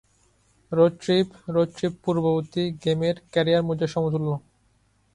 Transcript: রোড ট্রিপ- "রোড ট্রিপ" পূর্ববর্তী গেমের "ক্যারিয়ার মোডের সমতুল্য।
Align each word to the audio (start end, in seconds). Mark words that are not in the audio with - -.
রোড 0.71 0.93
ট্রিপ- 0.99 1.27
"রোড 1.53 1.69
ট্রিপ" 1.73 1.93
পূর্ববর্তী 2.03 2.63
গেমের 2.83 3.15
"ক্যারিয়ার 3.31 3.63
মোডের 3.63 3.89
সমতুল্য। 3.89 4.29